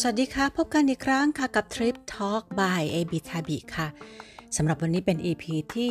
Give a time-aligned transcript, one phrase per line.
[0.00, 3.88] สวัสดีค่ะ พบกันอีกครั้งค่ะกับ Trip Talk by a b t a b i ค่ะ
[4.56, 5.90] สำหรับวันนี้เป็น EP ที่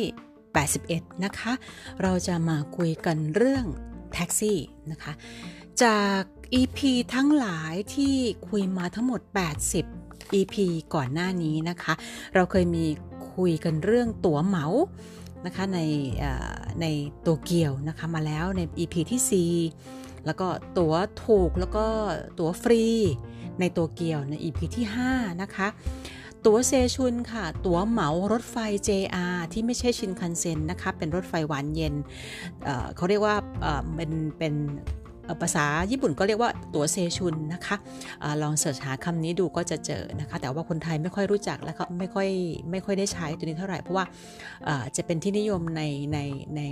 [0.62, 1.52] 81 นะคะ
[2.02, 3.64] เราจะมาคุยกันเรื่อง
[4.12, 4.58] แท็กซี่
[4.90, 5.12] นะคะ
[5.82, 6.20] จาก
[6.60, 6.78] EP
[7.14, 8.16] ทั้งหลายที่
[8.48, 9.20] คุยมาทั้งหมด
[9.80, 10.56] 80 EP
[10.94, 11.94] ก่อนหน้านี้นะคะ
[12.34, 12.86] เราเคยมี
[13.34, 14.66] คุยกันเรื่องตั๋วเหมา
[15.46, 15.80] นะคะใน
[16.80, 16.86] ใน
[17.26, 20.48] ตัวเกียวนะคะมาแล้วใน EP ที่ 4 แล้วก็
[20.78, 21.86] ตั๋วถูกแล้วก็
[22.38, 22.84] ตั๋วฟรี
[23.60, 25.68] ในตัวเกียวใน EP ที่ 5 นะคะ
[26.44, 28.56] ตั๋วเซชุนค่ะ ตั๋วเหมารถไฟ
[28.88, 31.94] JR ที่ไม่ใช่ชินคันเซ็นนะคะ เป็นรถไฟหวานเย็น
[32.64, 33.36] เเขาเรียกว่า
[33.96, 34.54] เป็นเป็น
[35.42, 37.76] ภาษาญี่ปุ่นก็เรียกว่าตั๋วเซชุนนะคะ
[38.22, 42.28] อลองเสิร์ชหาคำนี้ดูก็จะเจอนะคะ แต่ว่าคนไทยไม่ค่อยรู้จักและก็ไม่ค่อย
[42.70, 44.04] ไม่ค่อยได้ใช้ตัวนี้เท่าไหร่ เพราะว่า
[44.96, 45.82] จะเป็นที่นิยมใน
[46.12, 46.18] ใน
[46.56, 46.62] ใน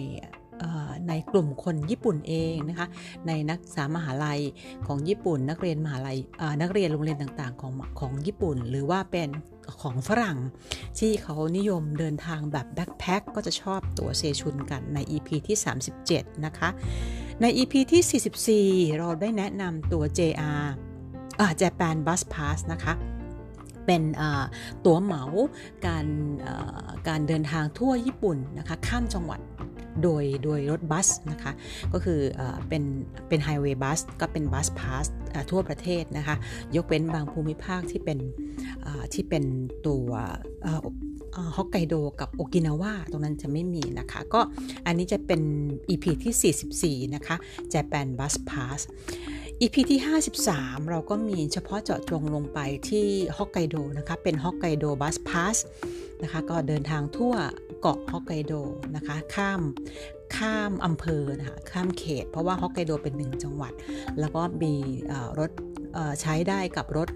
[1.08, 2.86] ในกลุ่มคนญี่ปุ่นเองนะคะ
[3.26, 4.40] ในนักศึกษามหาลัย
[4.86, 6.18] ของญี่ปุ่น นักเรียนมหาลัย
[6.62, 9.28] นักเรียนโรงเรียนต่างๆ ของของญี่ปุ่น หรือว่าเป็น
[9.82, 10.38] ของฝรั่ง
[10.98, 15.56] ที่เขานิยมเดินทางแบบแบ็คแพ็คก็จะชอบตัวเซชุนกันใน EP ที่
[16.00, 16.68] 37 นะคะ
[17.40, 20.64] ใน EP ที่ 44 เราได้แนะนำตัว JR
[21.40, 22.94] อ่า Japan Bus Pass นะคะ
[23.86, 24.02] เป็น
[24.84, 25.22] ตั๋วเหมา
[25.86, 26.06] การ
[27.08, 29.40] การเดินทางทั่วญี่ปุ่นนะคะข้ามจังหวัด
[30.02, 31.52] โดยโดยรถบัสนะคะ
[31.92, 32.82] ก็คืออเป็น
[33.28, 35.06] เป็นไฮเวย์บัสก็เป็นบัสพาส
[35.50, 36.36] ทั่วประเทศนะคะ
[36.76, 38.18] ยกเว้นบางภูมิภาคที่เป็น
[39.14, 39.44] ที่เป็น
[39.86, 40.08] ตัว
[41.56, 44.40] ฮอกไกโดกับโอกินาวาตรงนั้นจะไม่มีนะคะ ก็
[44.86, 45.40] อันนี้จะเป็น
[45.88, 47.36] EP ที่ 44 นะคะ
[47.72, 48.80] Japan Bus Pass
[49.60, 50.00] EP ที่
[50.44, 53.06] 53 เราก็มีเฉพาะเจาะจงลงไปที่
[53.36, 55.56] ฮอกไกโดนะคะ เป็นฮอกไกโดบัสพาส
[56.22, 57.34] นะคะ ก็เดินทางทั่ว
[57.86, 58.52] เกาะฮอกไกโด
[58.96, 59.60] นะคะ ข้าม
[60.36, 63.72] ข้ามอำเภอนะคะข้ามเขต เพราะว่าฮอกไกโดเป็นหนึ่งจังหวัด
[64.20, 64.74] แล้วก็มี
[65.38, 65.50] รถ
[66.20, 67.08] ใช้ได้กับรถ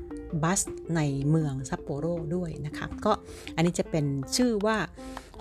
[0.43, 0.61] บัส
[0.97, 3.13] ในเมืองซัปโปโรด้วยนะคะ ก็
[3.55, 4.05] อันนี้จะเป็น
[4.37, 4.77] ชื่อว่า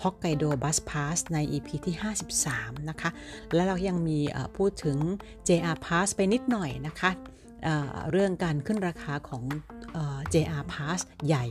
[0.03, 1.95] ฮอกไกโดบัสพาสใน EP ที่
[2.41, 3.09] 53 นะคะ
[3.55, 4.19] แล้วเรายังมี
[4.57, 4.97] พูดถึง
[5.47, 7.11] JR Pass ไปนิดหน่อยนะคะ
[7.63, 9.43] เเรื่องการขึ้นราคาของ
[10.33, 11.45] JR Pass ใหญ่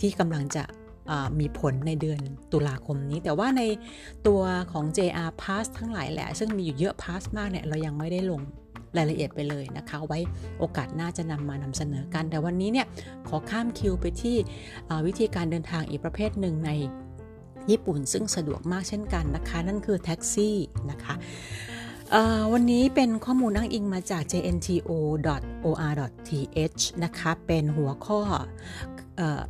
[0.00, 0.64] ที่กำลังจะ
[1.40, 2.20] มีผลในเดือน
[2.52, 3.62] ตุลาคมนี้ แต่ว่าใน
[4.26, 4.40] ตัว
[4.72, 8.40] ของ JR Pass ทั้งหลายแหละ ซึ่งมีอยู่เยอะ Pass มากเนี่ย เรายังไม่ได้ลง
[8.96, 10.18] รายละเอียดไปเลยนะคะ ไว้
[10.58, 12.86] โอกาสหน้าจะนำมานำเสนอกัน แต่วันนี้เนี่ย
[13.28, 14.36] ขอข้ามคิวไปที่
[15.06, 16.70] วิธีการเดินทางอีกประเภทหนึ่งใน
[17.70, 20.56] ญี่ปุ่น ซึ่งสะดวกมากเช่นกันนะคะ นั่นคือแท็กซี่
[20.90, 21.14] นะคะ
[22.52, 25.62] วันนี้เป็นข้อมูลนั่งอิงมาจาก jnto.or.th
[27.04, 28.20] นะคะ เป็นหัวข้อ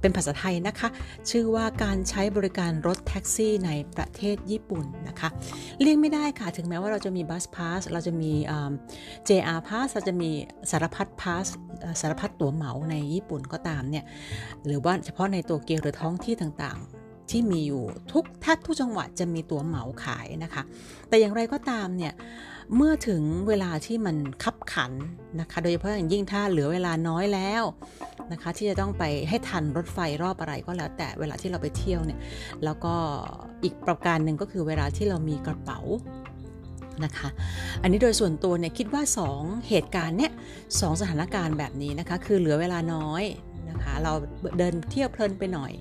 [0.01, 0.89] เป็นภาษาไทยนะคะ
[1.31, 5.29] ชื่อว่าการใช้บริการรถแท็กซี่ในประเทศญี่ปุ่นนะคะ
[5.81, 8.33] เลี่ยงไม่ได้ค่ะ ถึงแม้ว่าเราจะมีบัสพาสเราจะมี
[9.29, 10.31] JR Pass เราจะมี
[10.71, 11.47] สารพัดพาส
[12.01, 14.05] สารพัดตั๋วเหมาในญี่ปุ่นก็ตามเนี่ย
[14.67, 20.63] หรือว่าเฉพาะในตัวเกียวหรือท้องที่ต่างๆ ที่มีอยู่ทุกแทบทุกจังหวัดจะมีตั๋วเหมาขายนะคะ
[21.09, 22.15] แต่อย่างไรก็ตามเนี่ย
[22.77, 24.93] เมื่อถึงเวลาที่มันคับขัน
[25.41, 27.63] นะคะ โดยเฉพาะอย่างยิ่งถ้าเหลือเวลาน้อยแล้ว
[28.33, 32.19] นะคะ ที่จะต้องไปให้ทันรถไฟรอบอะไรก็แล้ว แต่เวลาที่เราไปเที่ยวเนี่ย
[32.65, 32.95] แล้วก็
[33.65, 35.81] อีกประการหนึ่งก็คือเวลาที่เรามีกระเป๋า
[37.05, 37.29] นะคะ
[37.83, 39.03] อันนี้โดยส่วนตัวเนี่ยคิดว่า
[39.35, 40.33] 2 เหตุการณ์เนี่ย
[40.81, 43.23] สสถานการณ์แบบนี้นะคะคือเหลือเวลาน้อย
[43.71, 44.13] นะคะเรา
[44.59, 45.73] เดินเที่ยวเพลินไปหน่อย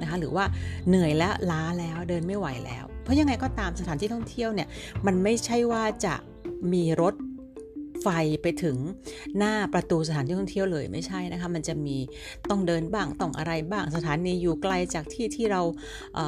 [0.00, 0.44] นะคะหรือว่า
[0.88, 4.68] เหนื่อยแล้วล้าแล้วเดินไม่ไหวแล้ว เพราะยังไงก็ตามสถานที่ท่องเที่ยวเนี่ย
[5.06, 6.14] มันไม่ใช่ว่าจะ
[6.72, 7.14] มีรถ
[8.02, 8.08] ไฟ
[8.42, 8.76] ไปถึง
[9.38, 11.96] หน้าประตูสถานที่ท่องเที่ยวเลยไม่ใช่นะคะมันจะมี
[12.50, 15.62] ต้องเดินบ้างต้องอะไรบ้างสถานีอยู่ไกลจากที่ที่เรา
[16.14, 16.18] เ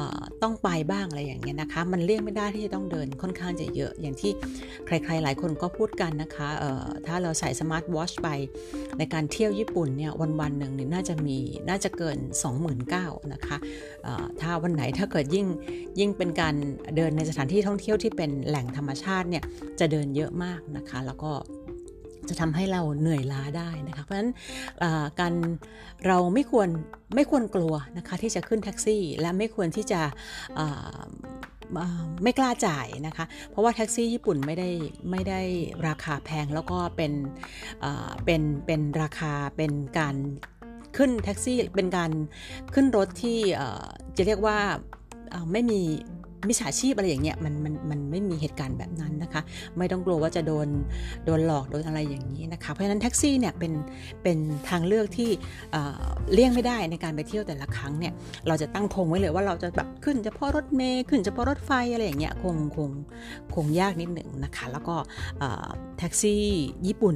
[0.43, 4.31] ต้องไปบ้างอะไรอย่างเงี้ยนะคะ มันเลี่ยงไม่ได้ที่จะต้องเดินค่อนข้างจะเยอะอย่างที่
[4.85, 6.49] ใครๆหลายคนก็พูดกันนะคะ
[7.07, 8.29] ถ้าเราใส่สมาร์ทวอชไป
[8.97, 11.37] ในการเที่ยวญี่ปุ่นเนี่ยวันวันหนึ่งนี่น่าจะมี
[11.69, 12.17] น่าจะเกิน
[12.75, 13.57] 29,000นะคะ
[14.41, 15.47] ถ้าวันไหนถ้าเกิดยิ่ง
[15.99, 16.55] ยิ่งเป็นการ
[16.95, 19.43] เดินในสถานที่ท่องเที่ยวที่เป็นแหล่งธรรมชาติเนี่ย
[19.79, 21.31] จะเดินเยอะมากนะคะ แล้วก็
[22.29, 24.31] จะทำให้เราเหนื่อยล้าได้นะคะ เพราะฉะนั้น
[25.19, 25.33] การ
[26.07, 26.69] เราไม่ควร
[27.15, 30.01] ไม่ควรกลัวนะคะที่จะขึ้นแท็กซี่และไม่ควรที่จะ
[32.23, 34.69] ไม่กล้าจ่ายนะคะ เพราะว่าแท็กซี่ญี่ปุ่นไม่ได้
[35.11, 35.41] ไม่ได้
[35.87, 37.13] ราคาแพงแล้วก็เป็น
[38.25, 40.15] เป็นเป็นราคาเป็นการ
[40.97, 42.11] ขึ้นแท็กซี่เป็นการ
[42.73, 43.39] ขึ้นรถที่
[44.17, 44.59] จะเรียกว่า
[45.51, 45.81] ไม่มี
[46.47, 49.41] มิจฉาชีพอะไรอย่างเงี้ยมันมันมันไม่มีเหตุการณ์แบบนั้นนะคะ
[49.77, 50.67] ไม่ต้องกลัวว่าจะโดน
[51.25, 53.73] โดนหลอกโดนอะไรอย่างนี้นะคะเพราะฉะนั้นแท็กซี่เนี่ยเป็น
[54.23, 54.37] เป็น
[54.69, 55.29] ทางเลือกที่
[56.33, 58.13] เลี่ยงไม่ได้ในการไปเที่ยวแต่ละครั้งเนี่ย
[58.47, 62.89] เราจะตั้งธงไว้เลยว่าเราจะแบบขึ้นเฉพาะรถเมย์ขึ้นเฉพาะรถไฟอะไรอย่างเงี้ยคงคง
[63.55, 64.95] คงยากนิดหนึ่งนะคะ แล้วก็
[65.99, 66.43] แท็กซี่
[66.87, 67.15] ญี่ปุ่น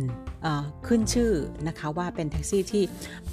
[0.87, 1.31] ขึ้นชื่อ
[1.67, 2.83] นะคะว่าเป็นแท็กซี่ที่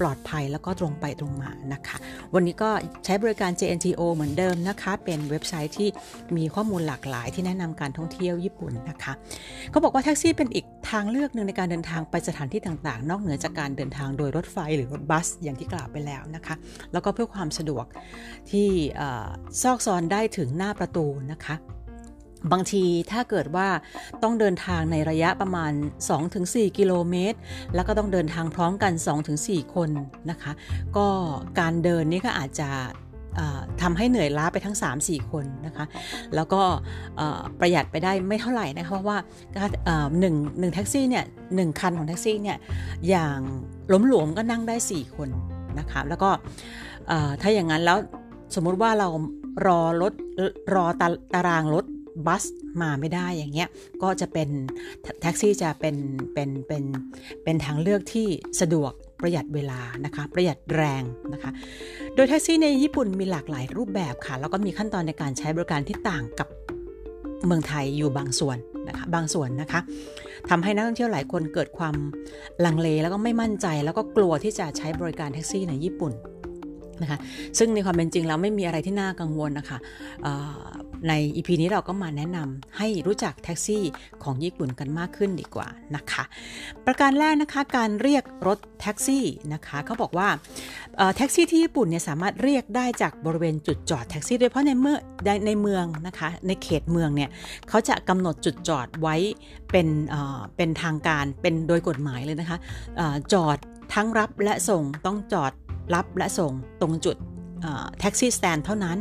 [0.01, 1.97] ปลอดภัยแล้วก็ตรงไปตรงมานะคะ
[2.35, 2.71] วันนี้ก็
[3.05, 5.89] ใช้บริการ JNTO เหมือนเดิมนะคะ เป็นเว็บไซต์ที่
[6.37, 9.13] มีข้อมูลหลากหลายที่แนะนำการท่องเที่ยวญี่ปุ่นนะคะ
[9.71, 16.55] เขาบอกว่าแท็กซี่เป็นอีกทางเลือกหนึ่งในการเดินทางไปสถานที่ต่างๆ นอกเหนือจากการเดินทางโดยรถไฟหรือรถบัสอย่างที่กล่าวไปแล้วนะคะ
[16.93, 17.85] แล้วก็เพื่อความสะดวก
[18.51, 18.69] ที่
[19.63, 21.55] ซอกซอนได้ถึงหน้าประตูนะคะ
[22.53, 23.69] บางทีถ้าเกิดว่า
[24.23, 25.73] ต้องเดินทางในระยะประมาณ
[26.25, 27.39] 2-4 กิโลเมตร
[27.75, 28.93] แล้วก็ต้องเดินทางพร้อมกัน
[29.35, 29.91] 2-4 คน
[30.31, 30.53] นะคะ
[30.97, 31.07] ก็
[31.61, 32.71] การเดินนี่ก็อาจจะ
[33.83, 34.77] ทำให้เหนื่อยล้าไปทั้ง
[35.07, 35.85] 3-4 คนนะคะ
[36.35, 36.63] แล้วก็
[37.61, 39.19] ประหยัดไปได้ไม่เท่าไหร่นะคะ เพราะว่า
[40.21, 42.59] หนึ่งหนึ่งแท็กซี่เนี่ยหนึ่งคันของแท็กซี่เนี่ย
[43.09, 43.39] อย่าง
[43.93, 45.29] ล้มหลวมก็นั่งได้ 4 คน
[45.79, 46.31] นะคะ แล้วก็
[47.41, 47.99] ถ้าอย่างนั้นแล้ว
[48.55, 49.09] สมมุติว่าเรา
[49.67, 50.13] รอรถ
[50.75, 50.85] รอ
[51.35, 51.85] ตารางรถ
[52.27, 52.45] บัส
[52.83, 53.69] มาไม่ได้อย่างเงี้ย
[54.03, 54.49] ก็จะเป็น
[55.23, 55.97] แท็กซี่จะเป็น
[56.35, 56.85] เป็นเป็น
[57.45, 58.27] เป็นทางเลือกที่
[58.61, 61.03] สะดวกประหยัดเวลานะคะประหยัดแรง
[61.33, 61.51] นะคะ
[62.15, 66.49] โดยแท็กซี่ในญี่ปุ่นมีหลากหลายรูปแบบค่ะ แล้วก็มีขั้นตอนในการใช้บริการที่ต่างกับ
[67.47, 68.59] เมืองไทยอยู่บางส่วน
[68.89, 69.81] นะคะบางส่วนนะคะ
[70.51, 71.97] ทำให้นักท่องเที่ยวหลายคนเกิดความ
[72.65, 76.13] ลังเลแล้วก็ไม่มั่นใจ แล้วก็กลัวที่จะใช้บริการแท็กซี่ในญี่ปุ่น
[77.03, 77.19] นะคะ
[77.59, 79.79] ซึ่งในความเป็นจริงแล้วไม่มีอะไรที่น่ากังวลนะคะ
[81.09, 83.85] ใน EP นี้เราก็มาแนะนำให้รู้จักแท็กซี่
[84.23, 86.25] ของญี่ปุ่นกันมากขึ้นดีกว่านะคะ
[86.87, 90.29] ประการแรกนะคะการเรียกรถแท็กซี่นะคะเขาบอกว่า
[91.17, 94.97] แท็กซี่ที่ญี่ปุ่นเนี่ยสามารถเรียกได้จากบริเวณจุดจอดแท็กซี่โดยเฉพาะในเมื่อ
[95.47, 97.31] ในเมืองนะคะในเขตเมืองเนี่ย
[97.69, 99.17] เขาจะกำหนดจุดจอดไว้
[99.71, 99.89] เป็น
[100.57, 102.59] เป็นทางการเป็นโดยกฎหมายเลยนะคะ
[103.33, 103.59] จอด
[103.95, 105.53] ทั้งรับและส่งต้องจอด
[105.95, 107.17] รับและส่งตรงจุด
[108.01, 108.99] แท็กซี่ stand เท่านั้น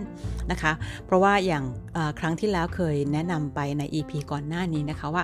[0.51, 0.73] นะคะ
[1.05, 1.63] เพราะว่าอย่าง
[2.19, 5.23] ครั้งที่แล้วเคยแนะนำไปใน EP ก่อนหน้านี้นะคะว่า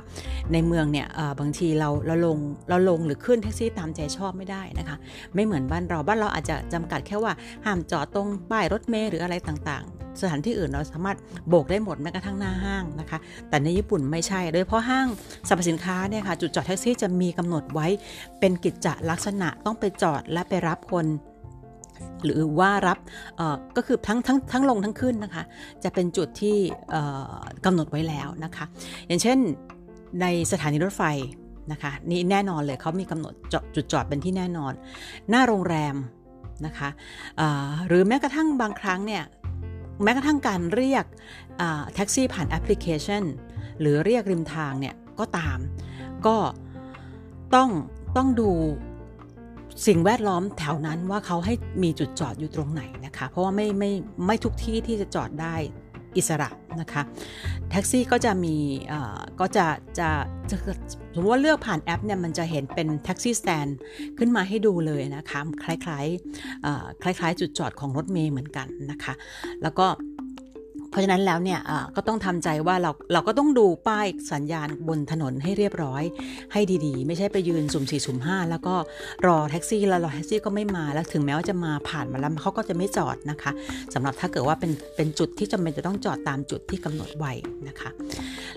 [0.53, 1.07] ในเมืองเนี่ย
[1.39, 2.37] บางทีเราเราลง
[2.69, 4.97] เราลงหรือขึ้นแท็กซี่ตามใจชอบไม่ได้นะคะ
[5.33, 7.33] ไม่เหมือนบ้านเราบ้านเราอาจจะจำกัดแค่ว่า
[7.65, 11.17] ห้ามจอดตรงป้ายรถเมล์หรืออะไรต่างๆ สถานที่อื่นเราสามารถ
[11.49, 15.07] โบกได้หมดแม้กระทั่งหน้าห้างนะคะ แต่ในญี่ปุ่นไม่ใช่โดยเพราะห้าง
[15.47, 17.87] สรรพสินค้าเนี่ยค่ะจุดจอดแท็กซี่จะมีกำหนดไว้
[18.39, 21.05] เป็นกิจจลักษณะต้องไปจอดและไปรับคน
[22.24, 23.00] หรือว่ารับ
[23.77, 25.44] ก็คือทั้งทั้งทั้งลงทั้งขึ้นนะคะ
[25.83, 26.57] จะเป็นจุดที่
[27.65, 28.65] กำหนดไว้แล้วนะคะ
[29.07, 29.38] อย่างเช่น
[30.21, 31.03] ในสถานีรถไฟ
[31.71, 33.33] นะคะนี่แน่นอนเลยเขามีกำหนด
[33.75, 34.74] จุดจอดเป็นที่แน่นอน
[35.30, 35.95] หน้าโรงแรม
[36.65, 36.89] นะคะ
[37.88, 39.24] หรือแม้กระทั่งบางครั้งเนี่ย
[40.03, 41.06] แม้กระทั่งการเรียก
[41.94, 43.24] แท็กซี่ผ่านแอปพลิเคชัน
[43.80, 45.57] หรือเรียกริมทางเนี่ยก็ตาม
[46.27, 46.38] ก็
[47.56, 47.69] ต้อง
[48.18, 48.50] ต้องดู
[49.86, 53.92] สิ่งแวดล้อมแถวนั้นว่าเขาให้มีจุดจอดอยู่ตรงไหนนะคะ เพราะว่าไม่ไม่
[54.25, 55.56] ไม่ทุกที่ที่จะจอดได้
[56.18, 56.50] อิสระ
[56.81, 57.01] นะคะ
[57.72, 58.56] แท็กซี่ก็จะมี
[59.39, 59.66] ก็จะ
[60.00, 60.10] จะ
[60.50, 60.57] จะ
[61.13, 63.68] สมมติว่าเลือกผ่านแอปเนี่ยมันจะเห็นเป็นแท็กซี่ stand
[64.18, 69.13] ขึ้นมาให้ดูเลยนะคะ คล้ายๆคล้ายๆ จุดจอดของรถเมล์เหมือนกันนะคะ
[69.62, 69.88] แล้วก็
[70.95, 71.59] เพราะฉะนั้นแล้วเนี่ย
[71.95, 76.03] ก็ต้องทำใจว่าเราเราก็ต้องดูป้ายสัญญาณบนถนนให้เรียบร้อย
[76.53, 78.75] ให้ดีๆ ไม่ใช่ไปยืนสุ่มสี่สุ่มห้าแล้วก็
[79.25, 83.51] รอแท็กซี่แล้วรอแท็กซี่ก็ไม่มาแล้วถึงแม้ว่าจะมาผ่านมาแล้วเขาก็จะไม่จอดนะคะ
[83.94, 87.33] สำหรับถ้าเกิดว่าเป็นเป็นจุดที่จำเป็นจะต้องจอดตามจุดที่กำหนดไว้
[87.68, 87.89] นะคะ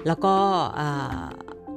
[0.06, 0.35] แล้วก็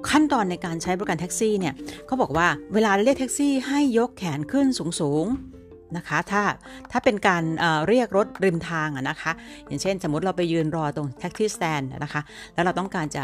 [0.09, 1.73] ขั้นตอนในการใช้บริการแท็กซี่เนี่ย
[2.05, 4.67] เขาบอกว่าเวลาเรียกแท็กซี่ให้ยกแขนขึ้น
[4.99, 5.50] สูงๆ
[5.97, 6.43] นะคะถ้า
[6.91, 9.31] ถ้าเป็นการเเรียกรถริมทางนะคะ
[9.67, 12.21] อย่างเช่น สมมติเราไปยืนรอตรงแท็กซี่สแตนนะคะ
[12.53, 13.23] แล้วเราต้องการจะ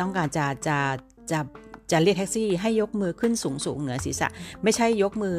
[0.00, 0.78] ต้องการจะจะ
[1.30, 1.38] จะ
[1.92, 4.28] จะเรียกแท็กซี่ให้ยกมือขึ้นสูงสูงเหนือศีรษะ
[4.62, 5.36] ไม่ใช่ยกมือ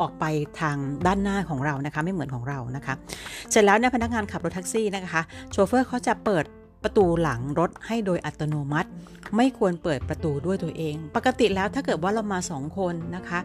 [0.00, 0.24] ออกไป
[0.60, 2.94] ทางด้านหน้าของเรานะคะ ไม่เหมือนของเรานะคะ
[3.50, 6.44] เสร็จแล้วเนี่ยพนักงานขับรถแท็กซี่นะคะโชเฟอร์เขาจะเปิด
[6.82, 8.90] ประตูหลังรถให้โดยอัตโนมัติ
[9.36, 13.38] ไม่ควรเปิดประตูด้วยตัวเอง ปกติแล้วถ้าเกิดว่าเรามา 2 คนนะคะ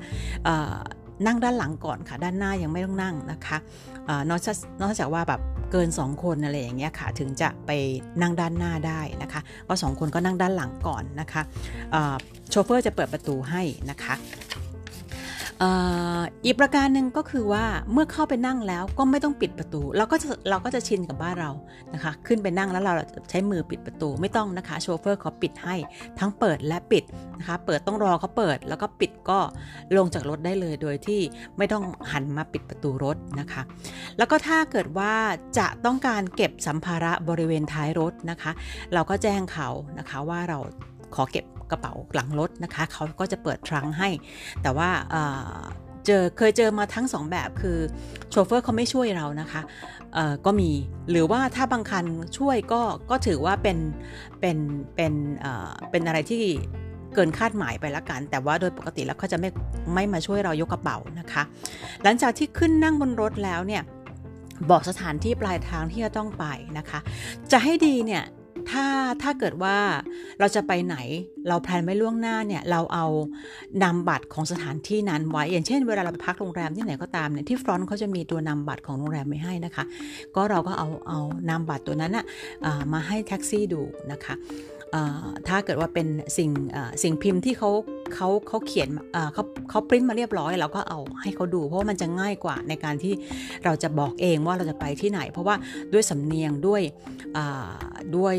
[1.25, 3.57] นั่งด้านหลังก่อนค่ะ ด้านหน้ายังไม่ต้องนั่งนะคะ
[4.29, 7.71] นอกจากนอกจากว่าแบบเกิน 2 คนอะไรอย่างเงี้ยค่ะถึงจะไป
[8.21, 11.41] นั่งด้านหน้าได้นะคะก็สองคนก็นั่งด้านหลังก่อนนะคะ
[12.49, 14.13] โชเฟอร์จะเปิดประตูให้นะคะ
[16.45, 21.51] อีกประการหนึ่งก็คือว่าเมื่อเข้าไปนั่งแล้วก็ไม่ต้องปิดประตู เราก็จะเราก็จะชินกับบ้านเรา
[21.93, 22.93] นะคะ ขึ้นไปนั่งแล้วเรา
[23.29, 25.75] ใช้มือปิดประตูไม่ต้องนะคะโชเฟอร์เขาปิดให้
[26.19, 27.03] ทั้งเปิดและปิด
[27.39, 29.39] นะคะ เปิดต้องรอเขาเปิด แล้วก็ปิดก็
[29.97, 31.21] ลงจากรถได้เลยโดยที่
[31.57, 33.61] ไม่ต้องหันมาปิดประตูรถนะคะ
[34.17, 35.13] แล้วก็ถ้าเกิดว่า
[35.57, 38.51] จะต้องการเก็บสัมภาระบริเวณท้ายรถนะคะ
[38.93, 40.59] เราก็แจ้งเขานะคะว่าเรา
[41.15, 44.09] ขอเก็บ กระเป๋าหลังรถนะคะ เขาก็จะเปิดทรังให้
[44.61, 44.89] แต่ว่า
[46.05, 47.77] เจอเคยเจอมาทั้ง 2 แบบคือ
[48.29, 49.61] โชเฟอร์เขาไม่ช่วยเรานะคะ
[50.45, 50.71] ก็มี
[51.11, 52.05] หรือว่าถ้าบางคัน
[52.37, 53.77] ช่วยก็ก็ถือว่าเป็น
[54.39, 54.57] เป็น
[54.95, 55.13] เป็น
[55.91, 56.43] เป็นอะไรที่
[57.13, 59.49] เกินคาดหมายไปละกัน แต่ว่าโดยปกติแล้วเขาจะไม่
[59.93, 61.43] ไม่มาช่วยเรายกกระเป๋านะคะ
[62.03, 63.83] หลังจากที่ขึ้นนั่งบนรถแล้วเนี่ย
[64.69, 66.45] บอกสถานที่ปลายทางที่จะต้องไป
[66.77, 66.99] นะคะ
[67.51, 68.23] จะให้ดีเนี่ย
[68.71, 68.85] ถ้า
[69.21, 69.77] ถ้าเกิดว่า
[70.39, 70.97] เราจะไปไหน
[71.47, 73.05] เราแพลนไว้ล่วงหน้าเนี่ยเราเอา
[73.83, 79.83] นำบัตรของสถานที่นั้นไว้ อย่างเช่นเวลาเราไปพักโรงแรมที่ไหนก็ตามเนี่ยที่ฟรอนต์เขาจะมีตัวนำบัตรของโรงแรมไม่ให้นะคะ
[80.35, 81.19] ก็เราก็เอาเอา
[81.49, 82.25] นำบัตรตัวนั้นอะ
[82.93, 83.81] มาให้แท็กซี่ดู
[84.11, 84.35] นะคะ
[85.47, 86.49] ถ้าเกิดว่าเป็นสิ่ง
[87.03, 87.71] สิ่งพิมพ์ที่เขา
[88.15, 88.89] เขาเขาเขียน
[89.33, 93.13] เขาเขาปริ้นมาเรียบร้อยเราก็เอาให้เขาดู เพราะว่ามันจะง่ายกว่าในการที่
[93.65, 95.55] เราจะบอกเองว่าเราจะไปที่ไหน เพราะว่า
[95.93, 96.81] ด้วยสำเนียงด้วย
[98.15, 98.35] ด้วย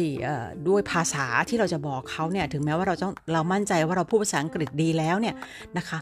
[0.68, 5.34] ด้วยภาษาที่เราจะบอกเขาเนี่ยถึงแม้ว่าเราต้องเรามั่นใจว่าเราพูดภาษาอังกฤษดีแล้วเนี่ย
[5.76, 5.98] นะคะ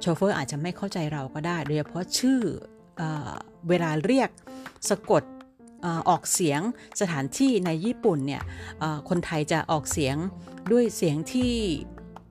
[0.00, 2.40] โชเฟอร์อาจจะไม่เข้าใจเราก็ได้โดยเฉพาะชื่อ
[3.68, 4.30] เวลาเรียก
[4.90, 5.22] สะกด
[6.08, 6.60] ออกเสียง
[7.00, 8.42] สถานที่ในญี่ปุ่นเนี่ย
[9.08, 10.16] คนไทยจะออกเสียง
[10.72, 11.52] ด้วยเสียงที่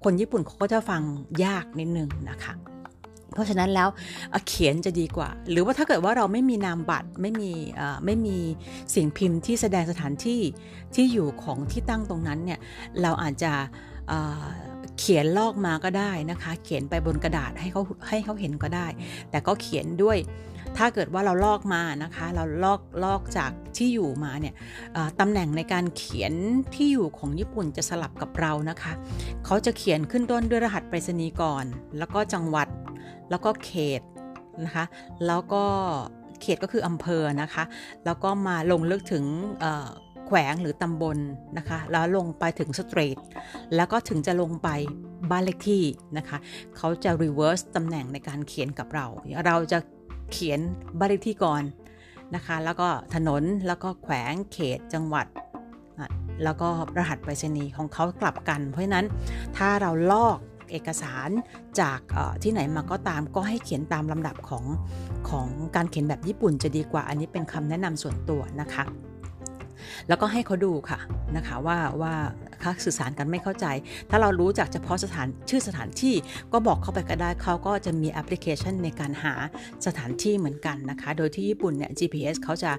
[0.04, 1.02] คนญี่ปุ่นเขาก็จะฟัง
[1.46, 2.54] ยากนิดนึงนะคะ
[3.34, 3.90] เพราะฉะนั้นแล้ว
[4.48, 7.52] เขียนจะดีกว่า หรือว่าถ้าเกิดว่าเราไม่มีนามบัตรไม่มี
[8.06, 8.38] ไม่มี
[8.96, 10.42] สิ่งพิมพ์ที่แสดงสถานที่
[10.96, 12.60] ที่อยู่ของที่ตั้งตรงนั้นเนี่ย
[13.02, 13.54] เราอาจจะ
[15.00, 18.88] เขียนลอกมาก็ได้นะคะ เขียนไปบนกระดาษให้เขาให้เขาเห็นก็ได้
[19.30, 20.18] แต่ก็เขียนด้วย
[20.78, 24.54] ถ้าเกิดว่าเราลอกมานะคะ เราลอกลอกจากที่อยู่มาเนี่ย
[25.20, 26.34] ตำแหน่งในการเขียน
[26.76, 28.94] ที่อยู่ของญี่ปุ่นจะสลับกับเรานะคะ
[29.46, 31.66] เขาจะเขียนขึ้นต้นด้วยรหัสไปรษณีย์ก่อน
[31.98, 32.68] แล้วก็จังหวัด
[33.30, 34.02] แล้วก็เขต
[34.66, 34.86] นะคะ
[35.28, 35.64] แล้วก็
[36.42, 37.64] เขตก็คืออำเภอนะคะ
[38.06, 39.26] แล้วก็มาลงลึกถึง
[40.28, 41.18] แขวงหรือตำบล
[41.58, 43.18] นะคะ แล้วลงไปถึงสตรีท
[43.76, 44.70] แล้วก็ถึงจะลงไป
[45.30, 45.84] บ้านเลขที่
[46.18, 46.38] นะคะ
[46.78, 49.08] เขาจะ reverse ตำแหน่งในการเขียนกับเรา
[49.48, 49.80] เราจะ
[50.32, 50.60] เขียน
[50.98, 51.64] บ้านเลขที่ก่อน
[52.36, 55.28] นะคะ แล้วก็ถนนแล้วก็แขวงเขตจังหวัด
[56.44, 59.06] แล้วก็รหัสไปรษณีย์ของเขากลับกัน เพราะฉะนั้น
[59.58, 60.38] ถ้าเราลอก
[60.72, 61.30] เอกสาร
[61.80, 62.00] จาก
[62.44, 64.66] ที่ไหนมาก็ตามก็ให้เขียนตามลำดับของ
[65.30, 68.84] ของการเขียนแบบญี่ปุ่นจะดีกว่าอันนี้เป็นคำแนะนำส่วนตัวนะคะ
[70.08, 71.00] แล้วก็ให้เขาดูค่ะ
[71.38, 72.14] นะคะว่าว่า
[72.62, 73.66] เขาสื่อสารกันไม่เข้าใจ
[74.10, 76.16] ถ้าเรารู้จากเฉพาะสถานชื่อสถานที่
[76.54, 79.34] ก็บอกเข้าไปก็ได้เขาก็จะมีแอปพลิเคชันในการหา
[79.86, 82.72] สถานที่เหมือนกันนะคะ โดยที่ญี่ปุ่นเนี่ย GPS เขาจะ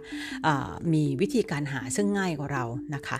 [0.93, 3.19] มีวิธีการหาซึ่งง่ายกว่าเรานะคะ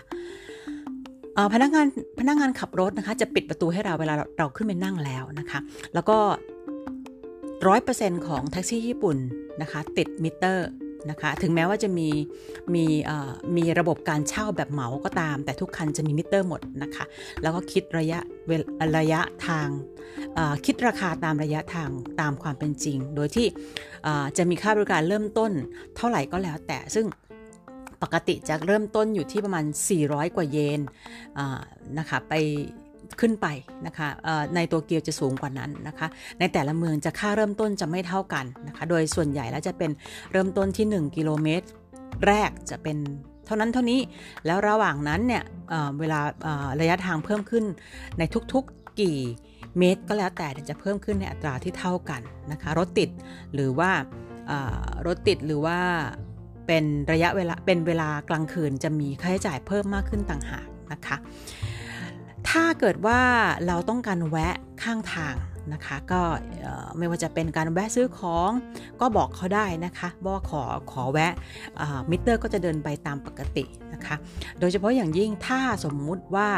[1.53, 1.85] พนักงาน
[2.19, 5.59] พนักงานขับรถนะคะ จะปิดประตูให้เราเวลาเราขึ้นไปนั่งแล้วนะคะ
[5.93, 6.17] แล้วก็
[7.67, 9.17] ร้อยเปอร์เซ็นต์ของแท็กซี่ญี่ปุ่น
[9.61, 10.67] นะคะ ติดมิเตอร์
[11.09, 12.09] นะคะ ถึงแม้ว่าจะมี
[12.73, 12.85] มี
[13.57, 17.05] มีระบบการเช่าแบบเหมาก็ตาม แต่ทุกคันจะมีมิเตอร์หมดนะคะ
[17.41, 18.19] แล้วก็คิดระยะ
[18.97, 19.67] ระยะทาง
[20.65, 21.89] คิดราคาตามระยะทาง
[22.21, 23.47] ตามความเป็นจริง โดยที่
[24.37, 25.51] จะมีค่าบริการเริ่มต้น
[25.95, 27.05] เท่าไหร่ก็แล้วแต่ซึ่ง
[28.03, 29.65] ปกติจะเริ่มต้นอยู่ที่ประมาณ
[29.99, 30.81] 400 กว่าเยน
[31.99, 32.33] นะคะไป
[33.21, 33.47] ขึ้นไป
[33.87, 34.07] นะคะ
[34.55, 36.07] ในตัวเกียวจะสูงกว่านั้นนะคะ
[36.39, 39.91] ในแต่ละเมืองจะค่าเริ่มต้นจะไม่เท่ากันนะคะโดยส่วนใหญ่แล้วจะเป็น
[40.31, 41.65] เริ่มต้นที่ 1 กิโลเมตร
[42.25, 42.97] แรกจะเป็น
[43.45, 43.99] เท่านั้นเท่านี้
[44.45, 45.43] แล้วระหว่างนั้นเนี่ย
[45.99, 46.19] เวลา
[46.81, 47.65] ระยะทางเพิ่มขึ้น
[48.17, 49.19] ในทุกๆกี่
[49.79, 53.09] เมตรก็แล้วแต่จะเพิ่มขึ้นในอัตราที่เท่ากันนะคะรถติด
[53.53, 53.91] หรือว่า
[55.07, 55.79] รถติดหรือว่า
[56.67, 61.17] เป็นระยะเวลาเป็นเวลากลางคืนจะมีค่าใช้จ่ายเพิ่มมากขึ้นต่างหากนะคะ
[62.49, 63.21] ถ้าเกิดว่า
[63.67, 65.35] เราต้องการแวะข้างทาง
[65.73, 66.21] นะคะก็
[66.97, 68.51] ไม่ว่าจะเป็นการแวะซื้อของ
[69.01, 71.33] ก็บอกเขาได้นะคะว่าขอขอแวะ
[72.09, 74.15] มิเตอร์ก็จะเดินไปตามปกตินะคะ
[74.59, 76.49] โดยเฉพาะอย่างยิ่งถ้าสมมุติว่า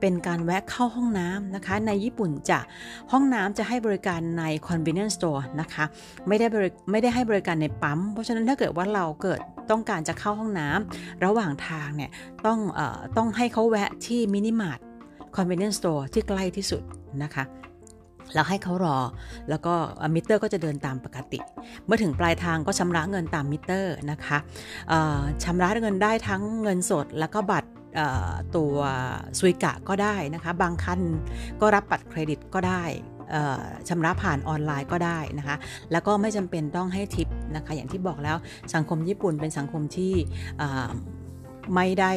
[0.00, 2.60] เป็นการแวะเข้าห้องน้ำนะคะในญี่ปุ่นจะ
[3.12, 5.84] ห้องน้ำจะให้บริการใน convenience store นะคะ
[6.28, 6.46] ไม่ได้
[6.90, 12.10] ไม่ได้ให้บริการในปั๊ม เพราะฉะนั้นถ้าเกิดว่าเราเกิดต้องการจะเข้าห้องน้ำระหว่างทางเนี่ย
[12.46, 12.80] ต้องอ
[13.16, 14.80] ต้องให้เขาแวะที่มินิมาร์ท
[15.36, 16.82] convenience store ที่ใกล้ที่สุด
[17.22, 17.44] นะคะ
[18.34, 18.98] แล้วให้เขารอ
[19.50, 19.74] แล้วก็
[20.14, 21.40] มิเตอร์ก็จะเดินตามปกติ
[21.86, 24.38] เมื่อถึงปลายทางก็ชำระเงินตามมิเตอร์นะคะ
[25.44, 27.70] ชำระเงินได้ทั้งเงินสดแล้วก็บัตร
[28.56, 28.76] ตัว
[29.38, 31.00] ซุยกะก็ได้นะคะ บางคัน
[31.60, 32.82] ก็รับบัตรเครดิตก็ได้
[33.88, 35.56] ชำระผ่านออนไลน์ก็ได้นะคะ
[35.92, 38.36] แล้วก็ไม่จำเป็นต้องให้ทิปนะคะ อย่างที่บอกแล้ว
[38.74, 40.14] สังคมญี่ปุ่นเป็นสังคมที่
[41.74, 42.12] ไม่ได้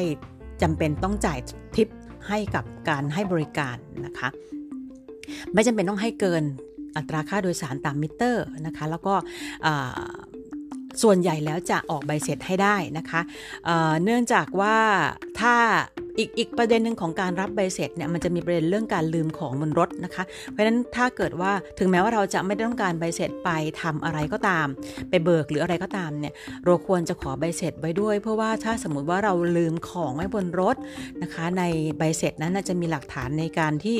[0.62, 1.38] จำเป็นต้องจ่าย
[1.76, 1.88] ทิป
[2.28, 4.28] ให้กับการให้บริการนะคะ
[5.52, 6.42] ไม่จำเป็นต้องให้เกิน
[6.96, 9.14] อัตราค่าโดยสารตามมิเตอร์นะคะ แล้วก็
[11.02, 13.20] ส่วนใหญ่แล้วจะออกใบเสร็จให้ได้นะคะ
[13.64, 14.78] เเนื่องจากว่า
[15.40, 15.54] ถ้า
[16.18, 23.50] อีกอีกประเด็นหนึ่งของการรับใบเสร็จเนี่ยมันจะมีประเด็นเรื่องการลืมของบนรถนะคะ เพราะฉะนั้นถ้าเกิดว่าถึงแม้ว่าเราจะไม่ได้ต้องการใบเสร็จไป
[23.82, 24.66] ทำอะไรก็ตาม
[25.10, 26.34] ไปเบิกหรืออะไรก็ตามเนี่ย
[26.64, 30.76] เราควรจะขอใบเสร็จไว้ด้วย เพราะว่าถ้าสมมุติว่าเราลืมของไว้บนรถ
[31.22, 31.62] นะคะ ใน
[31.98, 33.98] ใบเสร็จนั้นจะมีหลักฐานในการที่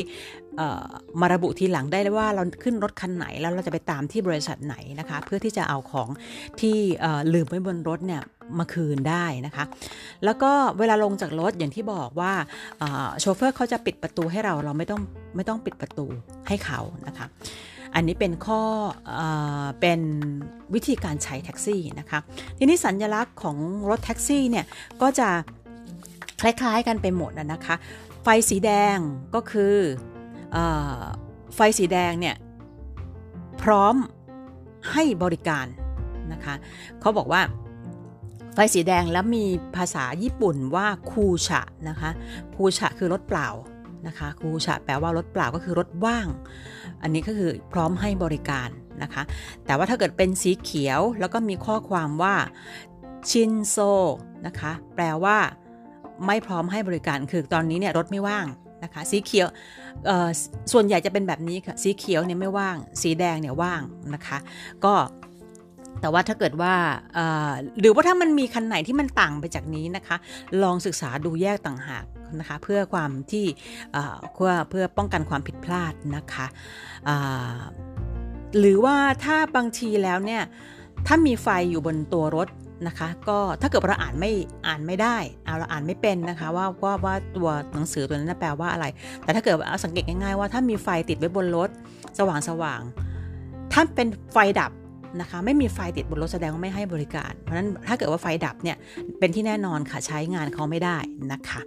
[1.21, 6.09] มาระบุทีหลังได้เลยว่าเราขึ้นรถคันไหนแล้วเราจะไปตามที่บริษัทไหนนะคะ เพื่อที่จะเอาของ
[6.61, 6.77] ที่
[7.33, 8.23] ลืมไว้บนรถเนี่ย
[8.59, 9.65] มาคืนได้นะคะ
[10.25, 12.33] แล้วก็เวลาลงจากรถอย่างที่บอกว่า
[13.21, 15.01] โชเฟอร์เขาจะปิดประตูให้เราเราไม่ต้อง
[15.37, 16.07] ไม่ต้องปิดประตู
[16.49, 17.27] ให้เขานะคะ
[17.95, 18.63] อันนี้เป็นข้อ
[19.19, 19.21] อ
[19.81, 20.01] เป็น
[20.75, 22.19] วิธีการใช้แท็กซี่นะคะ
[22.59, 23.57] ทีนี้สัญลักษณ์ของ
[23.91, 24.65] รถแท็กซี่เนี่ย
[25.03, 25.29] ก็จะ
[26.43, 27.77] คล้ายๆกันไปหมดนะคะ
[28.23, 28.99] ไฟสีแดง
[29.35, 29.75] ก็คือ
[31.55, 32.37] ไฟสีแดงเนี่ย
[33.63, 33.95] พร้อม
[34.93, 35.67] ให้บริการ
[36.33, 36.55] นะคะ
[37.01, 37.43] เขาบอกว่า
[38.55, 39.45] ไฟสีแดงแล้วมี
[39.77, 42.11] ภาษาญี่ปุ่นว่าคูชะนะคะ
[42.57, 43.49] คูชะคือรถเปล่า
[44.07, 46.27] นะคะคูชะแปลว่ารถเปล่าก็คือรถว่าง
[47.03, 48.69] อันนี้ก็คือพร้อมให้บริการ
[49.03, 49.23] นะคะ
[49.67, 52.35] แต่ว่าถ้าเกิดเป็นสีเขียวแล้วก็มีข้อความว่า
[53.31, 53.77] ชินโซ
[54.47, 55.37] นะคะแปลว่า
[56.27, 58.47] ไม่พร้อมให้บริการคือตอนนี้เนี่ยรถไม่ว่าง
[58.85, 59.49] นะคะ สีเขียว
[60.73, 63.81] ส่วนใหญ่จะเป็นแบบนี้ค่ะ สีเขียวเนี่ยไม่ว่าง สีแดงเนี่ยว่าง
[64.15, 64.39] นะคะ
[64.85, 64.95] ก็
[66.01, 66.75] แต่ว่าถ้าเกิดว่า
[67.81, 70.17] หรือว่าถ้ามันมีคันไหนที่มันต่างไปจากนี้นะคะ
[70.63, 72.05] ลองศึกษาดูแยกต่างหาก
[72.39, 73.45] นะคะ เพื่อความที่
[74.35, 76.47] เพื่อเพื่อป้องกันความผิดพลาดนะคะ
[78.59, 80.43] หรือว่าถ้าบางทีแล้วเนี่ย
[81.07, 82.49] ถ้ามีไฟอยู่บนตัวรถ
[82.87, 84.33] นะคะ ก็ถ้าเกิดเราอ่านไม่
[84.67, 88.87] อ่านไม่ได้เอาเราอ่านไม่เป็นนะคะว่าว่าว่าตัวหนังสือตัวนั้นแปลว่าอะไร
[89.23, 91.71] แต่ถ้าเกิดเอาสังเกตง่ายๆว่าถ้ามีไฟติดไว้บนรถ
[92.19, 92.81] สว่างสว่าง
[93.73, 94.73] ถ้าเป็นไฟดับ
[95.21, 98.77] นะคะไม่มีไฟติดบนรถแสดงว่าไม่ให้บริการ เพราะฉะนั้นถ้าเกิดว่าไฟดับเนี่ย
[99.19, 100.99] เป็นที่แน่นอนค่ะใช้งานเขาไม่ได้
[101.33, 101.61] นะคะ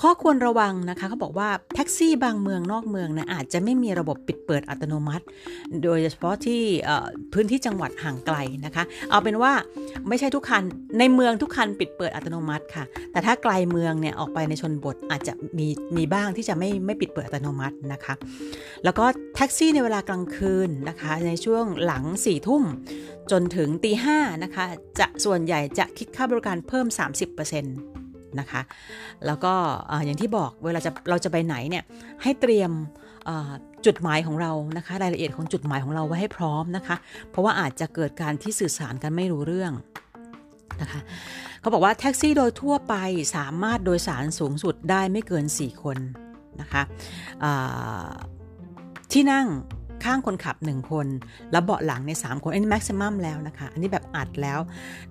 [0.00, 5.24] ข้อควรระวังนะคะเขาบอกว่าแท็กซี่บางเมืองนอกเมืองนะอาจจะไม่มีระบบปิดเปิดอัตโนมัติ
[5.84, 6.60] โดยเฉพาะที่
[7.32, 9.52] พื้นที่จังหวัดห่างไกลนะคะ เอาเป็นว่า
[10.08, 10.62] ไม่ใช่ทุกคัน
[10.98, 18.14] ในเมืองทุกคันปิดเปิดอัตโนมัติค่ะ แต่ถ้าไกลเมืองเนี่ยออกไปในชนบทอาจจะมีมีบ้างที่จะไม่ไม่ปิดเปิดอัตโนมัตินะคะ
[18.84, 19.04] แล้วก็
[19.36, 22.62] แท็กซี่ในเวลากลางคืนนะคะ ในช่วงหลัง4ี่ทุ่ม
[23.30, 24.64] จนถึงตีห้านะคะ
[24.98, 26.86] จะส่วนใหญ่จะคิดค่าบริการเพิ่ม
[27.26, 27.64] 30%น
[28.40, 28.60] นะคะ
[29.26, 29.54] แล้วก็
[30.04, 31.84] อย่างที่บอกเวลาจะเราจะไปไหนเนี่ย
[32.22, 32.70] ให้เตรียม
[33.86, 36.96] จุดหมายของเรานะคะ รายละเอียดของจุดหมายของเราไว้ให้พร้อมนะคะ
[37.30, 39.72] เพราะว่าอาจจะเกิดการที่สื่อสารกันไม่รู้เรื่อง
[40.80, 41.00] นะคะ
[41.60, 42.94] เขาบอกว่าแท็กซี่โดยทั่วไป
[43.36, 45.98] สามารถโดยสารสูงสุดได้ไม่เกิน 4 คน
[46.60, 46.82] นะคะ
[49.12, 49.46] ที่นั่ง
[50.04, 51.06] ข้างคนขับ 1 คน
[51.52, 54.58] แล้วเบาะหลังใน 3 คน อันนี้แม็กซิมัมแล้วนะคะ อันนี้แบบอัดแล้ว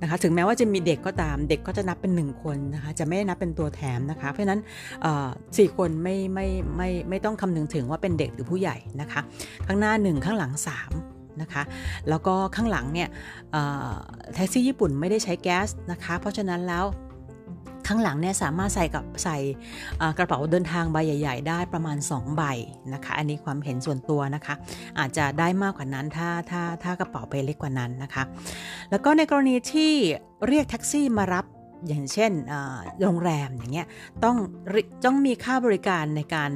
[0.02, 4.60] นะคะ ถึงแม้ว่าจะมีเด็กก็ตาม เด็กก็จะนับเป็น 1 คนนะคะ จะไม่ได้นับเป็นตัวแถมนะคะ เพราะฉะนั้น
[5.58, 9.22] สี่คนไม่ไม่ไม่ไม่ต้องคำนึงถึงว่าเป็นเด็กหรือผู้ใหญ่นะคะ
[9.68, 10.52] ข้างหน้า 1 ข้างหลัง
[10.98, 11.64] 3นะคะ
[12.10, 13.10] แล้วก็ข้างหลังเนี่ย
[14.36, 16.86] แท็กซี่ญี่ปุ่นไม่ได้ใช้แก๊สนะคะ เพราะฉะนั้นแล้ว
[17.88, 19.38] ข้างหลังเนี่ยสามารถใส่กับใส่
[20.18, 22.44] กระเป๋าเดินทางใบใหญ่ ๆ ได้ประมาณ 2 ใบ
[22.94, 24.56] นะคะ อันนี้ความเห็นส่วนตัวนะคะ
[25.00, 28.24] อาจจะได้มากกว่านั้นถ้าถ้าถ้ากระเป๋าใบเล็กกว่านั้นนะคะ
[28.92, 29.94] แล้วก็ในกรณีที่
[30.48, 31.46] เรียกแท็กซี่มารับ
[31.88, 32.32] อย่างเช่น
[33.02, 33.88] โรงแรมอย่างเงี้ย
[34.24, 34.36] ต้อง
[35.06, 36.52] ต้องมีค่าบริการในการ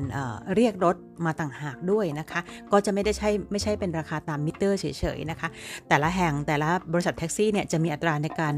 [0.55, 2.39] เรียกรถมาต่างหากด้วยนะคะ
[2.71, 4.85] ก็จะไม่ได้ใช่ไม่ใช่เป็นราคาตามมิเตอร์เฉ
[5.17, 5.47] ยๆนะคะ
[5.87, 8.53] แต่ละแห่งแต่ละบริษัทแท็กซี่เนี่ยจะมีอัตราในการ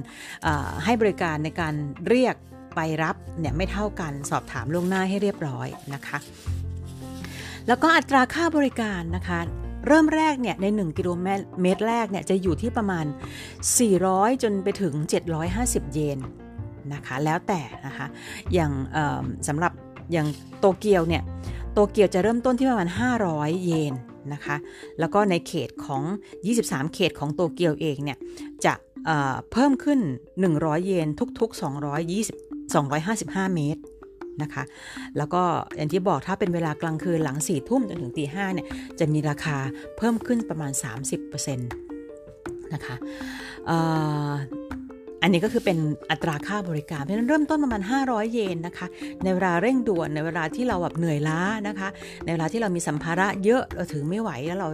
[0.85, 1.73] ให้บริการในการ
[2.09, 2.35] เรียก
[2.77, 6.17] ไปรับเนี่ยไม่เท่ากันสอบถามล่วงหน้าให้เรียบร้อยนะคะ
[7.67, 9.39] แล้วก็อัตราค่าบริการนะคะ
[9.87, 11.09] เริ่มแรกเนี่ยใน 1 กิโล
[11.61, 13.05] เมตรแรกเนี่ยจะอยู่ที่ประมาณ
[13.73, 14.93] 400 จนไปถึง
[15.45, 16.19] 750 เยน
[16.93, 18.07] นะคะแล้วแต่นะคะ
[18.53, 18.71] อย่าง
[19.47, 19.71] สำหรับ
[20.11, 20.27] อย่าง
[20.59, 21.23] โตเกียวเนี่ย
[21.73, 22.89] โตเกียวจะเริ่มต้นที่ประมาณ
[23.27, 23.93] 500 เยน
[24.33, 24.55] นะคะ
[24.99, 26.03] แล้วก็ในเขตของ
[26.47, 28.17] 23 เขตของโตเกียวเองเนี่ย
[28.65, 28.73] จะ
[29.51, 29.99] เพิ่มขึ้น
[30.43, 31.07] 100 เยน
[31.39, 33.81] ทุกๆ 220 255 เมตร
[34.41, 34.63] นะคะ
[35.17, 35.43] แล้วก็
[35.77, 38.67] อย่างที่บอกถ้าเป็นเวลากลางคืนหลัง4ทุ่มจนถึงตีห้าเนี่ย
[38.99, 39.57] จะมีราคา
[39.97, 40.71] เพิ่มขึ้นประมาณ
[41.13, 42.95] 30%นะคะ
[45.21, 45.77] อันนี้ก็คือเป็น
[46.11, 48.87] อัตราค่าบริการ เพราะฉะนั้นเริ่มต้นประมาณ 500 เยนนะคะ
[49.23, 51.89] ในเวลาเร่งด่วน ในเวลาที่เราแบบเหนื่อยล้านะคะ
[52.25, 54.69] ในเวลาที่เรามีสัมภาระเยอะ เราถึงไม่ไหวแล้วเรา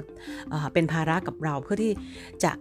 [0.74, 1.92] เป็นภาระกับเราเพื่อที่
[2.44, 2.52] จะ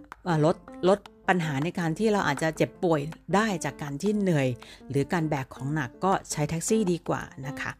[0.45, 0.55] ลด
[0.89, 3.01] ลดปัญหาในการที่เราอาจจะเจ็บป่วย
[3.35, 4.47] ได้จากการที่เหนื่อย
[4.89, 7.71] หรือการแบกของหนักก็ใช้แท็กซี่ดีกว่านะคะ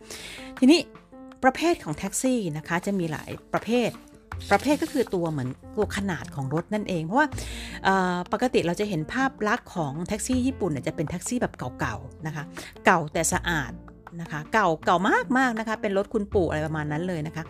[0.60, 0.80] ทีนี้
[1.44, 3.90] ประเภทของแท็กซี่นะคะจะมีหลายประเภท
[4.52, 7.28] ประเภทก็คือตัวเหมือนตัวขนาดของรถนั่นเอง เพราะว่า
[8.34, 12.44] ปกติเราจะเห็นภาพลักษณ์ของแท็กซี่ญี่ปุ่นจะเป็นแท็กซี่แบบเก่าๆนะคะ
[12.86, 13.72] เก่าแต่สะอาด
[14.22, 17.44] นะคะ เก่าเก่ามากมากนะคะ เป็นรถคุณปู่อะไรประมาณนั้นเลยนะคะ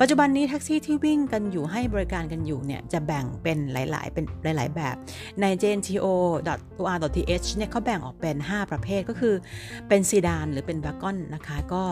[0.00, 4.24] ปัจจุบันนี้แท็กซี่ที่วิ่งกันอยู่ให้บริการกันอยู่เนี่ยจะแบ่งเป็นหลาย ๆ เป็น
[4.56, 4.96] หลาย ๆ แบบ
[5.40, 9.34] ใน jnto.or.th เนี่ยเขาแบ่งออกเป็น 5 ประเภทก็คือ
[9.88, 11.82] เป็นซีดานหรือเป็นวากอนนะคะ ก็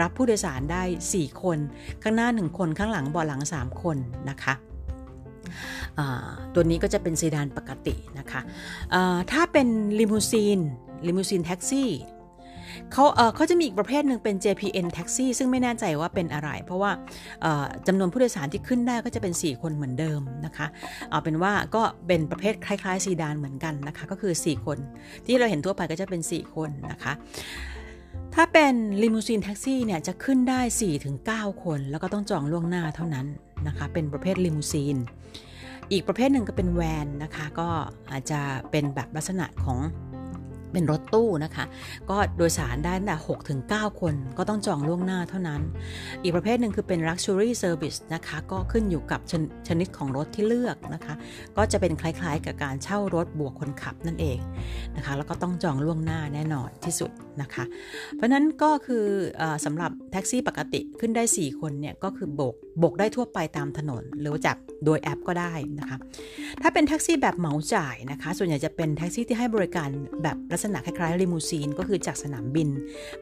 [0.00, 1.58] รับผู้โดยสารได้ 4 คน
[2.02, 3.96] ข้างหน้า 1 คนข้างหลังเบาะหลัง 3 คน
[4.30, 4.54] นะคะ
[6.54, 8.40] ตัวนี้ก็จะเป็นซีดานปกตินะคะ
[9.32, 9.68] ถ้าเป็น
[10.00, 10.58] ลิมูซีน
[11.06, 11.90] ลิมูซีนแท็กซี่
[12.92, 16.90] เขาเขาจะมีอีกประเภทหนึ่งเป็น JPN Taxi ซึ่งไม่แน่ใจว่าเป็นอะไร เพราะว่า
[17.86, 20.66] จำนวนผู้โดยสารที่ขึ้นได้ก็จะเป็น 4 คนเหมือนเดิมนะคะ
[21.10, 24.78] เอาเป็นว่าก็เป็นประเภทคล้ายๆซีดานเหมือนกันนะคะ ก็คือ 4 คน
[25.26, 27.12] ที่เราเห็นทั่วไปก็จะเป็น 4 คนนะคะ
[28.34, 30.60] ถ้าเป็นลิมูซีนแท็กซี่เนี่ยจะขึ้นได้
[31.54, 33.26] 4-9 คน แล้วก็ต้องจองล่วงหน้าเท่านั้น
[33.66, 34.96] นะคะ เป็นประเภทลิมูซีน
[35.92, 37.68] อีกประเภทหนึ่งก็เป็นแวนนะคะ ก็
[38.10, 39.78] อาจจะเป็นแบบลักษณะของ
[40.72, 41.64] เป็นรถตู้นะคะ
[42.10, 45.60] ก็โดยสารได้ตั้งแต่6ถึง9 คนก็ต้องจองล่วงหน้าเท่านั้น
[46.22, 49.32] อีกประเภทหนึ่งคือเป็น Luxury Service นะคะ ก็ขึ้นอยู่กับช
[49.68, 51.14] ชนิดของรถที่เลือกนะคะ
[51.56, 54.38] ก็จะเป็นคล้ายๆกับการเช่ารถบวกคนขับนั่นเอง
[54.96, 57.10] นะคะ แล้วก็ต้องจองล่วงหน้าแน่นอนที่สุด
[57.42, 57.64] นะคะ
[58.16, 59.04] เพราะนั้นก็คือ
[59.40, 65.98] อสำหรับแท็กซี่ปกติขึ้นได้ 4 คนเนี่ยก็คือโบกโบกได้ทั่วไปตามถนน หรือจองโดยแอปก็ได้นะคะ
[66.62, 69.88] ถ้าเป็นแท็กซี่แบบเหมาจ่ายนะคะ ส่วนใหญ่จะเป็นแท็กซี่ที่ให้บริการ
[70.22, 72.68] แบบลักษณะคล้ายๆลิมูซีนก็คือจากสนามบิน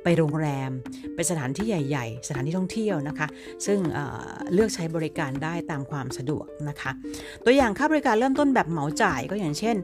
[0.03, 0.70] ไปโรงแรม
[1.14, 3.27] ไปสถานที่ใหญ่ๆ สถานที่ท่องเที่ยวนะคะ
[3.66, 6.90] ซึ่งเลือกใช้บริการได้ตามความสะดวกนะคะ
[7.44, 9.77] ตัวอย่างค่าบริการเริ่มต้นแบบเหมาจ่ายก็อย่างเช่น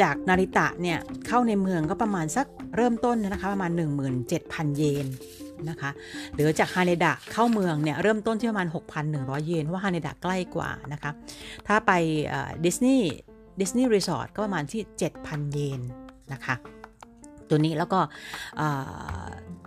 [0.00, 2.46] จากนาริตะเนี่ยเข้าในเมืองก็ประมาณสัก
[2.76, 3.70] เริ่มต้นนะคะประมาณ
[4.20, 5.06] 17,000 เยน
[5.68, 5.90] นะคะ
[6.34, 8.68] หรือจากฮาเนดะเข้าเมืองเนี่ยเริ่มต้นที่ประมาณ
[9.06, 11.10] 6,100 เยนเพราะว่าฮาเนดะใกล้กว่านะคะ
[11.66, 11.92] ถ้าไป
[12.64, 13.10] ดิสนีย์
[13.60, 14.82] ดิสนีย์รีสอร์ทก็ประมาณที่
[15.18, 15.80] 7,000 เยน
[16.32, 16.54] นะคะ
[17.50, 18.00] ตัวนี้แล้วก็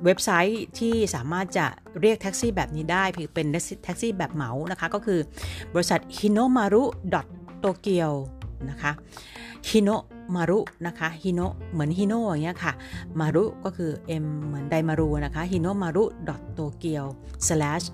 [0.06, 1.66] เว็บไซต์ที่สามารถจะ
[2.02, 3.48] เรียกแท็กซี่แบบนี้ได้คือเป็น
[3.84, 5.20] แท็กซี่แบบเหมานะคะ ก็คือ
[5.74, 6.84] บริษัท hinomaru
[7.64, 8.12] tokyo
[8.70, 8.92] นะคะ
[9.70, 9.90] ฮิโน
[10.36, 11.42] มารุนะคะฮิโน
[11.72, 12.74] เหมือนฮิโนอย่างเงี้ยค่ะ
[13.20, 13.92] มารุก็คือ
[14.24, 16.04] M เหมือนไดมารุนะคะฮิโนมารุ
[16.60, 17.04] tokyo
[17.48, 17.86] slash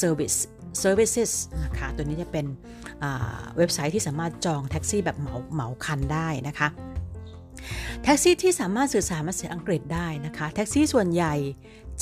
[0.00, 0.38] service
[0.82, 1.32] services
[1.64, 2.46] นะคะตัวนี้จะเป็น
[3.56, 6.68] เว็บไซต์ที่สามารถจองแท็กซี่แบบเหมาเหมาคันได้นะคะ
[8.04, 11.34] แท็กซี่ที่สามารถสื่อสารภาษาอังกฤษได้นะคะแท็กซี่ส่วนใหญ่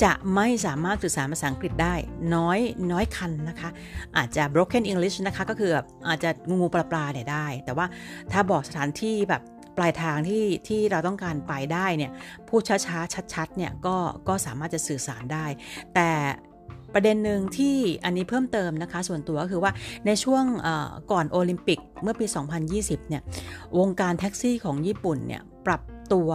[0.03, 1.95] จะไม่สามารถสื่อสารภาษาอังกฤษได้
[2.35, 2.59] น้อย
[2.91, 3.69] น้อยคันนะคะ
[4.17, 5.71] อาจจะ broken English นะคะก็คือ
[6.07, 7.85] อาจจะงูงูปลาปลาเนี่ยได้ แต่ว่า
[8.31, 9.41] ถ้าบอกสถานที่แบบ
[9.77, 12.11] ปลายทางที่ที่เราต้องการไปได้เนี่ย
[12.49, 13.95] พูดช้าๆชัดๆเนี่ยก็
[14.27, 15.45] ก็สามารถจะสื่อสารได้
[15.95, 16.09] แต่
[16.93, 17.75] ประเด็นหนึ่งที่
[18.05, 19.71] อันนี้เพิ่มเติมนะคะ ส่วนตัวก็คือว่า
[20.05, 20.43] ในช่วง
[21.11, 22.25] ก่อนโอลิมปิกเมื่อปี
[22.67, 23.21] 2020 เนี่ย
[23.79, 25.81] วงการแท็กซี่ของญี่ปุ่นเนี่ย ปรับ
[26.13, 26.31] ตัว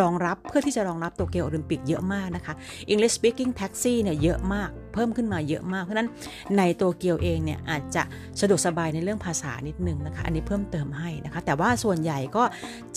[0.00, 2.54] รองรับเพื่อที่จะรองรับโตเกียวโอลิมปิกเยอะมากนะคะ
[2.92, 6.08] English speaking taxi เนี่ยเยอะมาก เพิ่มขึ้นมาเยอะมาก เพราะนั้น
[6.56, 8.02] ในโตเกียวเองเนี่ยอาจจะ
[8.40, 12.44] สะดวกสบายในเรื่องภาษานิดนึงนะคะ อันนี้เพิ่มเติมให้นะคะ แต่ว่าส่วนใหญ่ก็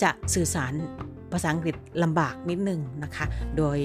[0.02, 0.72] จะสื่อสาร
[1.34, 3.78] ภาษาอังกฤษลำบากนิดนึงนะคะ โดย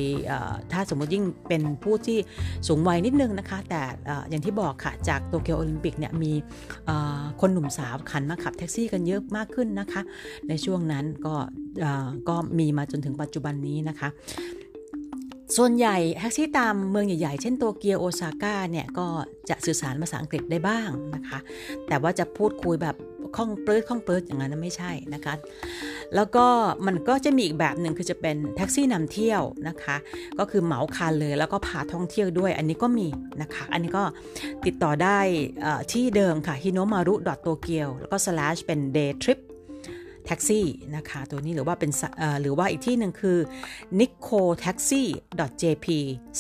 [0.71, 2.17] ถ้าสมมติยิ่งเป็นผู้ที่
[2.67, 3.81] สูงวัยนิดนึงนะคะ แต่
[4.29, 6.31] อย่างที่บอกค่ะ จากโตเกียวโอลิมปิกเนี่ยมี
[7.41, 10.01] คนหนุ่มสาวหันมาขับแท็กซี่กันเยอะมากขึ้นนะคะ
[10.49, 11.35] ในช่วงนั้นก็
[12.29, 14.09] ก็มีมาจนถึงปัจจุบันนี้นะคะ
[15.57, 19.07] ส่วนใหญ่แท็กซี่ตามเมืองใหญ่ๆ เช่นโตเกียวโอซาก้าเนี่ย ก็
[19.49, 21.39] จะสื่อสารภาษาอังกฤษได้บ้างนะคะ
[21.87, 22.95] แต่ว่าจะพูดคุยแบบ
[23.35, 25.33] คล่องเปิดคล่องเปิดอย่างนั้นไม่ใช่นะคะ
[26.15, 26.45] แล้วก็
[26.85, 29.97] มันก็จะมีอีกแบบหนึ่งคือจะเป็นแท็กซี่นำเที่ยวนะคะ
[30.39, 33.07] ก็คือเหมาคันเลยแล้วก็พาท่องเที่ยวด้วย อันนี้ก็มี
[33.41, 34.03] นะคะ อันนี้ก็
[34.65, 35.19] ติดต่อได้
[35.93, 37.15] ที่เดิมค่ะ hinomaru
[37.45, 39.39] tokyo แล้วก็ slash เป็น day trip
[40.25, 40.65] แท็กซี่
[40.95, 41.91] นะคะตัวนี้หรือว่าเป็น
[42.41, 43.37] หรือว่าอีกที่หนึ่งคือ
[43.99, 45.03] nico taxi
[45.61, 45.87] jp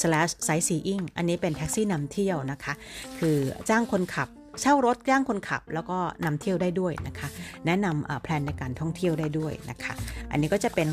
[0.01, 2.73] slash sightseeing อันนี้เป็นแท็กซี่นำเที่ยวนะคะ
[3.19, 3.37] คือ
[3.69, 4.29] จ้างคนขับ
[4.61, 7.27] เช่ารถย่างคนขับ แล้วก็นำเที่ยวได้ด้วยนะคะ
[7.65, 9.93] แนะนำแผนในการท่องเที่ยวได้ด้วยนะคะ
[10.31, 10.87] อันนี้ก็จะเป็น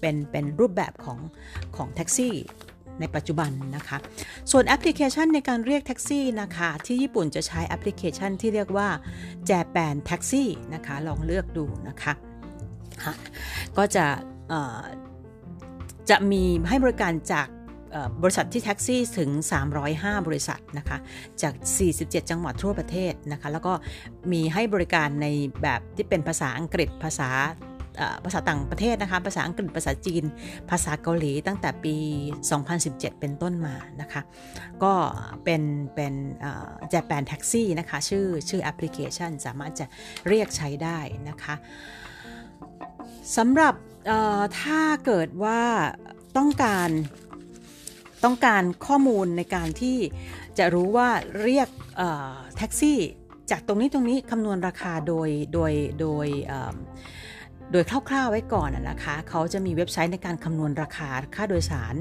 [0.00, 1.18] เป็นเป็นรูปแบบของ
[1.76, 2.34] ของแท็กซี่
[3.00, 3.98] ในปัจจุบันนะคะ
[4.50, 8.88] ส่วนแอปพลิเคชันในการเรียกแท็กซี่นะคะ ที่ญี่ปุ่นจะใช้แอปพลิเคชันที่เรียกว่า
[9.50, 12.12] Japan Taxi นะคะ ลองเลือกดูนะคะ
[13.76, 14.06] ก็จะ
[16.10, 17.46] จะมีให้บริการจาก
[18.22, 19.30] บริษัทที่แท็กซี่ถึง
[19.78, 20.98] 305 บริษัทนะคะ
[21.42, 21.54] จาก
[21.92, 23.72] 47 จังหวัดทั่วประเทศนะคะ แล้วก็
[24.32, 25.26] มีให้บริการใน
[25.62, 27.30] แบบที่เป็นภาษาอังกฤษภาษา
[28.24, 30.24] ภาษาต่างประเทศนะคะ ภาษาอังกฤษ ภาษาจีน
[30.70, 31.96] ภาษาเกาหลีตั้งแต่ปี
[32.58, 34.22] 2017 เป็นต้นมานะคะ
[34.82, 34.92] ก็
[35.44, 35.62] เป็น
[35.94, 36.14] เป็น
[36.90, 39.86] เจแปนแท็กซี่นะคะ ชื่อชื่อแอปพลิเคชันสามารถจะ
[40.28, 41.54] เรียกใช้ได้นะคะ
[43.36, 43.74] สำหรับ
[44.60, 45.60] ถ้าเกิดว่า
[46.36, 46.90] ต้องการ
[48.26, 49.96] ต้องการข้อมูลในการที่
[50.58, 51.08] จะรู้ว่า
[51.42, 51.68] เรียก
[52.56, 52.98] แท็กซี่
[53.50, 56.26] จากตรงนี้ตรงนี้คำนวณราคาโดยโดยโดย
[57.72, 61.94] โดยคร่าวๆไว้ก่อนนะคะเขาจะมีเว็บไซต์ในการคำนวณราคาค่าโดยสาร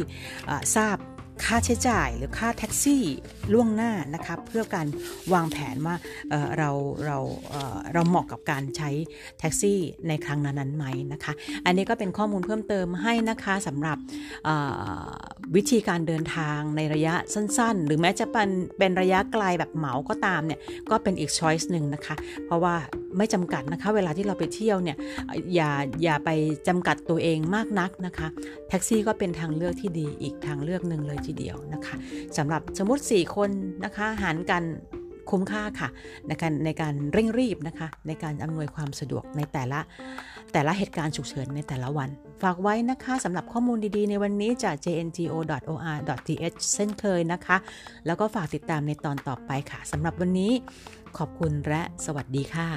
[0.77, 0.97] ทราบ
[1.45, 3.03] ค่าใช้จ่ายหรือค่าแท็กซี่
[3.53, 4.87] ล่วงหน้านะคะเพื่อการ
[5.33, 5.95] วางแผนว่า
[6.31, 6.71] เเรา
[7.07, 7.19] เรา
[7.93, 8.91] เราเหมาะกับการใช้
[9.39, 11.33] แท็กซี่ในครั้งนั้นๆไหมนะคะ
[11.67, 13.99] อันนี้ก็เป็นข้อมูลเพิ่มเติมให้นะคะสำหรับ
[15.57, 22.17] วิธีการเดินทางในระยะสั้น ๆ หรือแม้จะเป็นเป็นระยะไกลแบบเหมาก็ตามเนี่ยก็เป็นอีกช้อยส์หนึ่งนะคะ
[22.47, 22.75] เพราะว่า
[23.19, 24.97] ไม่จำกัดนะคะ เวลาที่เราไปเที่ยวเนี่ย
[25.55, 25.71] อย่า
[26.03, 26.31] อย่าไป
[26.69, 28.29] จำกัดตัวเองมากนักนะคะ
[28.69, 31.95] แท็กซี่ก็เป็นทางเลือกที่ดีอีกทางเลือกหนึ่งเลยทีเดียวนะคะ
[32.39, 33.51] สำหรับสมมติ 4 คน
[33.85, 34.65] นะคะหารกัน
[35.31, 35.89] คุ้มค่าค่ะ
[36.29, 39.81] ในการในการเร่งรีบนะคะ ในการอำนวยความสะดวกในแต่ละ
[40.53, 42.09] แต่ละเหตุการณ์ฉุกเฉินในแต่ละวัน
[42.43, 47.57] ฝากไว้นะคะสำหรับข้อมูลดีๆ ในวันนี้จาก jngo.or.th เช่นเคยนะคะ
[48.07, 50.53] แล้วก็ฝากติดตามในตอนต่อไปค่ะสำหรับวันนี้
[51.19, 52.69] ขอบคุณและสวัสดีค่ะ